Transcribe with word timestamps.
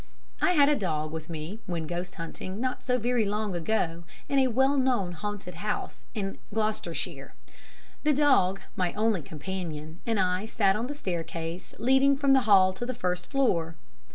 I 0.41 0.53
had 0.53 0.67
a 0.67 0.75
dog 0.75 1.11
with 1.11 1.29
me, 1.29 1.59
when 1.67 1.85
ghost 1.85 2.15
hunting, 2.15 2.59
not 2.59 2.81
so 2.83 2.97
very 2.97 3.23
long 3.23 3.55
ago, 3.55 4.03
in 4.27 4.39
a 4.39 4.47
well 4.47 4.75
known 4.75 5.11
haunted 5.11 5.53
house 5.53 6.05
in 6.15 6.39
Gloucestershire. 6.51 7.35
The 8.01 8.11
dog 8.13 8.61
my 8.75 8.93
only 8.93 9.21
companion 9.21 9.99
and 10.07 10.19
I 10.19 10.47
sat 10.47 10.75
on 10.75 10.87
the 10.87 10.95
staircase 10.95 11.75
leading 11.77 12.17
from 12.17 12.33
the 12.33 12.41
hall 12.49 12.73
to 12.73 12.83
the 12.87 12.95
first 12.95 13.27
floor. 13.27 13.75